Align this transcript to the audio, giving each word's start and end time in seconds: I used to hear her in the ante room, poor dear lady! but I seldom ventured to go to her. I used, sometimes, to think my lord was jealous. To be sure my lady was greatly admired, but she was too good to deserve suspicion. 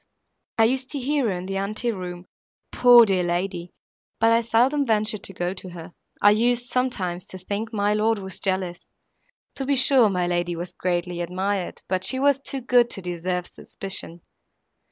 I 0.57 0.63
used 0.63 0.89
to 0.93 0.99
hear 0.99 1.25
her 1.27 1.31
in 1.31 1.45
the 1.45 1.57
ante 1.57 1.91
room, 1.91 2.25
poor 2.71 3.05
dear 3.05 3.21
lady! 3.21 3.71
but 4.19 4.33
I 4.33 4.41
seldom 4.41 4.83
ventured 4.83 5.21
to 5.25 5.33
go 5.33 5.53
to 5.53 5.69
her. 5.69 5.93
I 6.19 6.31
used, 6.31 6.65
sometimes, 6.69 7.27
to 7.27 7.37
think 7.37 7.71
my 7.71 7.93
lord 7.93 8.17
was 8.17 8.39
jealous. 8.39 8.89
To 9.53 9.63
be 9.67 9.75
sure 9.75 10.09
my 10.09 10.25
lady 10.25 10.55
was 10.55 10.73
greatly 10.73 11.21
admired, 11.21 11.83
but 11.87 12.03
she 12.03 12.17
was 12.17 12.39
too 12.39 12.61
good 12.61 12.89
to 12.89 13.01
deserve 13.03 13.45
suspicion. 13.53 14.21